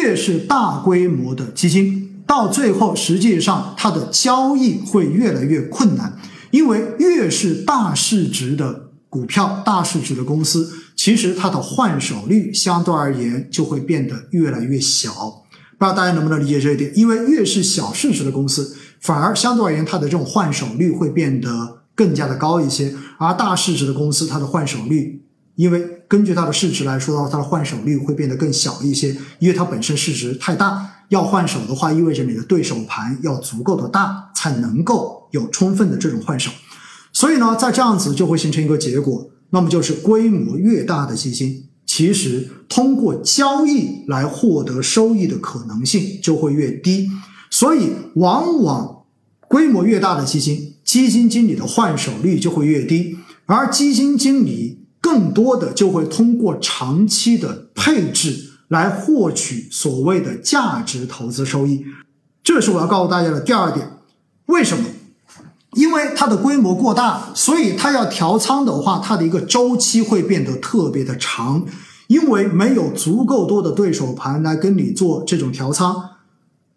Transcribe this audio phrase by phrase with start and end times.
[0.00, 6.18] 越是大规模的基金，到最后实际上它的交易会越来越困难，
[6.50, 15.12] 因为越是大市值的股票、大市值的公司，其实它的换手率相对而言就会变得越来越小。
[15.78, 16.92] 不知道大家能不能理解这一点？
[16.94, 25.22] 因为越是小市值的公司，反而相对而言它的这种换手率会变得更加的高一些，而大市值的公司它的换手率。
[25.56, 36.50] 因为根据它的市值来说的话，它的换手率会变得更小一些，因为它本身市值太大，要换手的话，意味着你的对手盘要足够的大，才能够有充分的这种换手。
[37.12, 47.10] 所以呢，在这样子就会形成一个结果，那么就是规模越大的基金，其实通过交易来获得收益的可能性就会越低。
[47.50, 49.04] 所以，往往
[49.48, 54.79] 规模越大的基金，基金经理的换手率就会越低，而基金经理。
[55.00, 61.84] 更多的就会通过长期的配置来获取所谓的价值投资收益，
[62.42, 63.98] 这是我要告诉大家的第二点。
[64.46, 64.84] 为什么？
[65.74, 71.64] 因为它的规模过大，所以它要调仓的话，它的一个周期会变得特别的长，
[72.08, 76.10] 因为没有足够多的对手盘来跟你做这种调仓，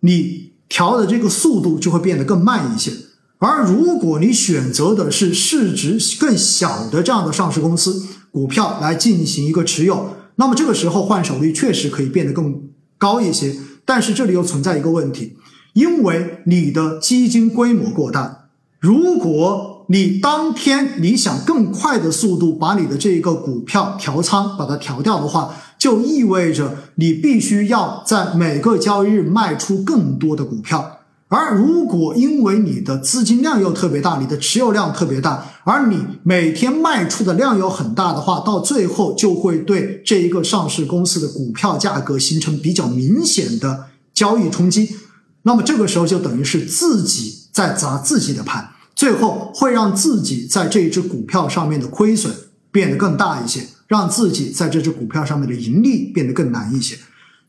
[0.00, 2.92] 你调的这个速度就会变得更慢一些。
[3.38, 12.62] 而如果你选择的是市值更小的这样的上市公司股票来进行一个持有，那么这个时候换手率确实可以变得更
[12.96, 13.54] 高一些。
[13.84, 15.36] 但是这里又存在一个问题，
[15.74, 18.48] 因为你的基金规模过大，
[18.80, 30.95] 如果你当天你想更快的速度把你的这一个股票调仓，把它调掉的话，就意味着你必须要在每个交易日卖出更多的股票。
[31.28, 44.96] 而如果因为你的资金量又特别大，你的持有量特别大，而你每天卖出的量又很大的话，到最后就会对这一个上市公司的股票价格形成比较明显的交易冲击。
[45.42, 52.32] 那么这个时候就等于是自己在砸自己的盘，最后会让自己在这一只股票上面的亏损
[52.70, 56.96] 变得更大一些，让自己在这只股票上面的盈利变得更难一些。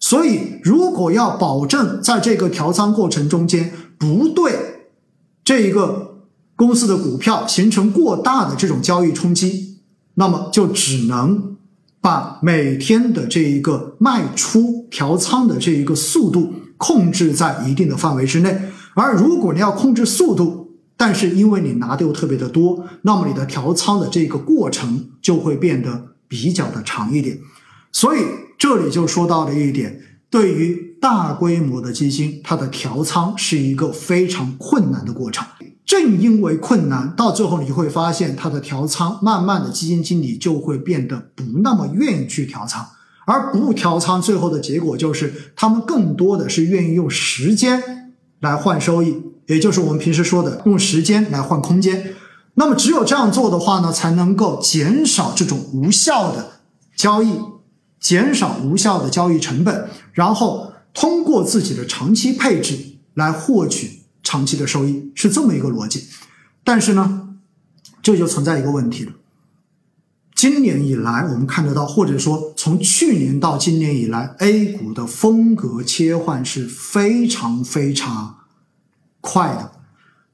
[0.10, 4.54] 所以，如果要保证在这个调仓过程中间不对
[5.44, 6.22] 这一个
[6.56, 9.80] 公司的股票形成过大的这种交易冲击，
[10.14, 11.58] 那么就只能
[12.00, 18.58] 把每天的这一个卖出调仓的这一个速度控制在一定的范围之内。
[18.96, 27.40] 而如果你要控制速度，但是因为你拿的又特别的多，那么你的调仓的这个过程就会变得比较的长一点。
[27.92, 28.20] 所以。
[28.58, 35.46] 这里就说到了一点，对于大规模的基金，它的调仓是一个非常困难的过程。
[35.86, 42.86] 正因为困难，到最后你会发现，它的调仓慢慢的基金经理就会变得不那么愿意去调仓，
[43.26, 52.16] 而不调仓，最后的结果就是他们更多的是愿意用时间来换收益，也就是我们平时说的用时间来换空间。
[52.56, 56.60] 那么只有这样做的话呢，才能够减少这种无效的
[56.98, 57.36] 交易。
[58.00, 62.78] 减少无效的交易成本，然后通过自己的长期配置
[63.14, 66.06] 来获取长期的收益，是这么一个逻辑。
[66.64, 67.30] 但是呢，
[68.02, 69.14] 这就存在一个问题了。
[70.36, 78.36] 今年以来，我们看得到，或者说从去年到今年以来，A 股的风格切换是非常非常
[79.20, 79.72] 快的，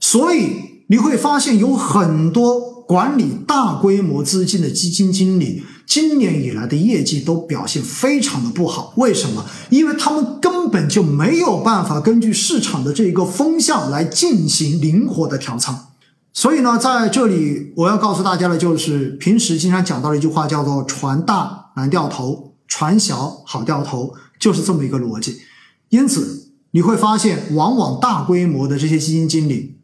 [0.02, 5.64] 所以你会发现有很多管理大规模资金的基金经理。
[5.86, 9.46] 今年以来的业绩都表现非常的不好，为什么？
[9.70, 15.90] 因为他们根本就没有办法根据市场的这一个风向来进行灵活的调仓。
[16.32, 25.42] 所以呢，在这里我要告诉大家的就是，平时经常讲到的一句话叫做“船大难掉头，船小好掉头”，就是这么一个逻辑。
[25.90, 29.76] 因此，你会发现，往往大规模的这些基金经理，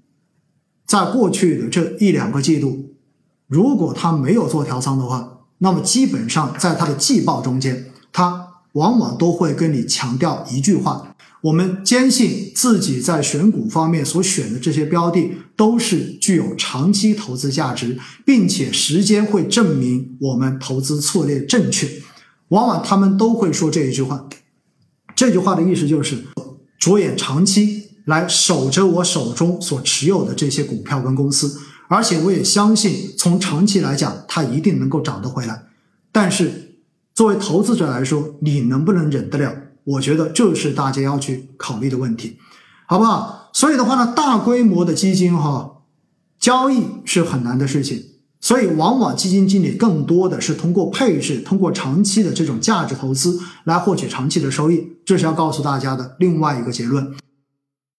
[0.89, 2.95] 在过去的这一两个季度，
[3.45, 21.87] 如果他没有做调仓的话，那么基本上，在他的季报中间，他往往都会跟你强调一句话：我们坚信自己在选股方面所选的这些标的都是具有长期投资价值，并且时间会证明我们投资策略正确。
[22.47, 24.27] 往往他们都会说这一句话。
[25.15, 26.23] 这句话的意思就是
[26.79, 31.59] 着眼长期来守着我手中所持有的这些股票跟公司。
[31.87, 35.63] 而且我也相信，从长期来讲，它一定能够涨得回来。
[36.11, 36.75] 但是，
[37.15, 39.55] 作为投资者来说，你能不能忍得了？
[39.85, 42.37] 我觉得这是大家要去考虑的问题，
[42.85, 43.49] 好不好？
[43.53, 45.81] 所以的话呢，大规模的基金哈，
[46.39, 48.05] 交易是很难的事情。
[48.39, 57.15] 所以，往往基金经理更多的是通过配置、通过长期的这种价值投资来获取长期的收益，这是要告诉大家的另外一个结论。